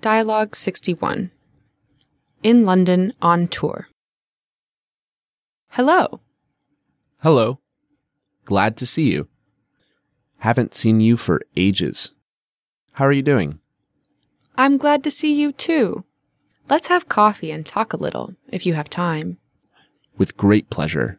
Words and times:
Dialogue 0.00 0.54
61 0.54 1.32
In 2.44 2.64
London 2.64 3.12
on 3.20 3.48
Tour. 3.48 3.88
Hello. 5.70 6.20
Hello. 7.20 7.58
Glad 8.44 8.76
to 8.76 8.86
see 8.86 9.10
you. 9.10 9.26
Haven't 10.38 10.76
seen 10.76 11.00
you 11.00 11.16
for 11.16 11.42
ages. 11.56 12.12
How 12.92 13.06
are 13.06 13.12
you 13.12 13.22
doing? 13.22 13.58
I'm 14.56 14.76
glad 14.76 15.02
to 15.02 15.10
see 15.10 15.40
you 15.40 15.50
too. 15.50 16.04
Let's 16.68 16.86
have 16.86 17.08
coffee 17.08 17.50
and 17.50 17.66
talk 17.66 17.92
a 17.92 17.96
little, 18.00 18.36
if 18.52 18.66
you 18.66 18.74
have 18.74 18.88
time. 18.88 19.38
With 20.16 20.36
great 20.36 20.70
pleasure. 20.70 21.18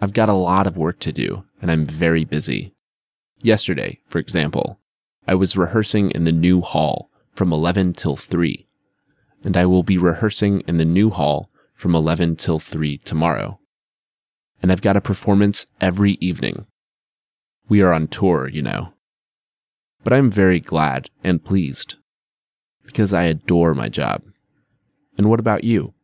I've 0.00 0.12
got 0.12 0.28
a 0.28 0.32
lot 0.32 0.68
of 0.68 0.78
work 0.78 1.00
to 1.00 1.12
do, 1.12 1.42
and 1.60 1.72
I'm 1.72 1.86
very 1.86 2.24
busy. 2.24 2.72
Yesterday, 3.42 3.98
for 4.06 4.20
example, 4.20 4.78
I 5.26 5.34
was 5.34 5.56
rehearsing 5.56 6.12
in 6.12 6.22
the 6.22 6.30
new 6.30 6.60
hall 6.60 7.09
from 7.40 7.54
11 7.54 7.94
till 7.94 8.16
3, 8.16 8.66
and 9.44 9.56
I 9.56 9.64
will 9.64 9.82
be 9.82 9.96
rehearsing 9.96 10.60
in 10.68 10.76
the 10.76 10.84
new 10.84 11.08
hall 11.08 11.50
from 11.72 11.94
11 11.94 12.36
till 12.36 12.58
3 12.58 12.98
tomorrow. 12.98 13.58
And 14.60 14.70
I've 14.70 14.82
got 14.82 14.98
a 14.98 15.00
performance 15.00 15.66
every 15.80 16.18
evening. 16.20 16.66
We 17.66 17.80
are 17.80 17.94
on 17.94 18.08
tour, 18.08 18.46
you 18.46 18.60
know. 18.60 18.92
But 20.04 20.12
I'm 20.12 20.30
very 20.30 20.60
glad 20.60 21.08
and 21.24 21.42
pleased 21.42 21.96
because 22.84 23.14
I 23.14 23.22
adore 23.22 23.72
my 23.72 23.88
job. 23.88 24.20
And 25.16 25.30
what 25.30 25.40
about 25.40 25.64
you? 25.64 25.94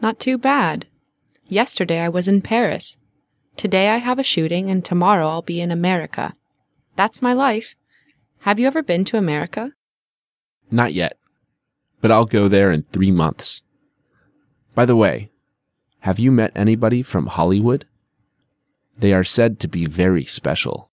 Not 0.00 0.18
too 0.18 0.38
bad. 0.38 0.86
Yesterday 1.46 2.00
I 2.00 2.08
was 2.08 2.26
in 2.26 2.40
Paris. 2.40 2.96
Today 3.58 3.90
I 3.90 3.98
have 3.98 4.18
a 4.18 4.24
shooting, 4.24 4.70
and 4.70 4.82
tomorrow 4.82 5.28
I'll 5.28 5.42
be 5.42 5.60
in 5.60 5.70
America. 5.70 6.34
That's 6.96 7.20
my 7.20 7.34
life. 7.34 7.76
Have 8.38 8.58
you 8.58 8.66
ever 8.66 8.82
been 8.82 9.04
to 9.04 9.18
America? 9.18 9.74
Not 10.74 10.94
yet, 10.94 11.18
but 12.00 12.10
I'll 12.10 12.24
go 12.24 12.48
there 12.48 12.72
in 12.72 12.84
three 12.84 13.10
months. 13.10 13.60
By 14.74 14.86
the 14.86 14.96
way, 14.96 15.30
have 16.00 16.18
you 16.18 16.32
met 16.32 16.50
anybody 16.56 17.02
from 17.02 17.26
Hollywood? 17.26 17.86
They 18.96 19.12
are 19.12 19.22
said 19.22 19.60
to 19.60 19.68
be 19.68 19.84
very 19.84 20.24
special. 20.24 20.90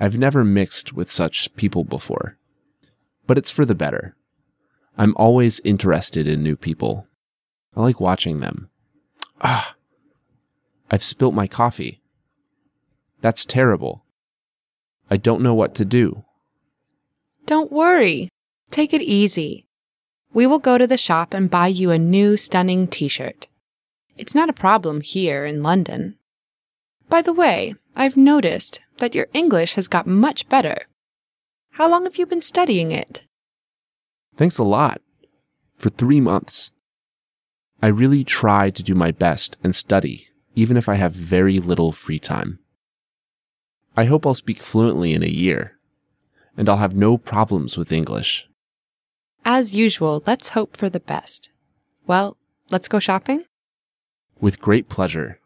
I've 0.00 0.18
never 0.18 0.44
mixed 0.44 0.92
with 0.92 1.08
such 1.08 1.54
people 1.54 1.84
before, 1.84 2.36
but 3.28 3.38
it's 3.38 3.48
for 3.48 3.64
the 3.64 3.76
better. 3.76 4.16
I'm 4.98 5.14
always 5.16 5.60
interested 5.60 6.26
in 6.26 6.42
new 6.42 6.56
people. 6.56 7.06
I 7.76 7.82
like 7.82 8.00
watching 8.00 8.40
them. 8.40 8.70
Ah, 9.40 9.76
I've 10.90 11.04
spilt 11.04 11.32
my 11.32 11.46
coffee. 11.46 12.02
That's 13.20 13.44
terrible. 13.44 14.04
I 15.08 15.16
don't 15.16 15.42
know 15.42 15.54
what 15.54 15.76
to 15.76 15.84
do. 15.84 16.24
Don't 17.46 17.70
worry. 17.70 18.30
Take 18.70 18.94
it 18.94 19.02
easy. 19.02 19.66
We 20.32 20.46
will 20.46 20.60
go 20.60 20.78
to 20.78 20.86
the 20.86 20.96
shop 20.96 21.34
and 21.34 21.50
buy 21.50 21.66
you 21.66 21.90
a 21.90 21.98
new 21.98 22.36
stunning 22.36 22.86
t 22.86 23.08
shirt. 23.08 23.48
It's 24.16 24.34
not 24.34 24.48
a 24.48 24.52
problem 24.52 25.00
here 25.00 25.44
in 25.44 25.64
London. 25.64 26.16
By 27.08 27.22
the 27.22 27.32
way, 27.32 27.74
I've 27.96 28.16
noticed 28.16 28.78
that 28.98 29.16
your 29.16 29.26
English 29.32 29.74
has 29.74 29.88
got 29.88 30.06
much 30.06 30.48
better. 30.48 30.86
How 31.70 31.90
long 31.90 32.04
have 32.04 32.16
you 32.16 32.26
been 32.26 32.42
studying 32.42 32.92
it? 32.92 33.22
Thanks 34.36 34.58
a 34.58 34.64
lot. 34.64 35.02
For 35.76 35.90
three 35.90 36.20
months. 36.20 36.70
I 37.82 37.88
really 37.88 38.22
try 38.22 38.70
to 38.70 38.82
do 38.84 38.94
my 38.94 39.10
best 39.10 39.56
and 39.64 39.74
study, 39.74 40.28
even 40.54 40.76
if 40.76 40.88
I 40.88 40.94
have 40.94 41.12
very 41.12 41.58
little 41.58 41.90
free 41.90 42.20
time. 42.20 42.60
I 43.96 44.04
hope 44.04 44.24
I'll 44.26 44.34
speak 44.34 44.62
fluently 44.62 45.12
in 45.14 45.24
a 45.24 45.28
year, 45.44 45.76
and 46.56 46.68
I'll 46.68 46.76
have 46.76 46.94
no 46.94 47.18
problems 47.18 47.76
with 47.76 47.90
English. 47.90 48.46
As 49.44 49.72
usual, 49.72 50.22
let's 50.26 50.50
hope 50.50 50.76
for 50.76 50.88
the 50.88 51.00
best. 51.00 51.50
Well, 52.06 52.36
let's 52.70 52.88
go 52.88 53.00
shopping? 53.00 53.44
With 54.40 54.60
great 54.60 54.88
pleasure. 54.88 55.39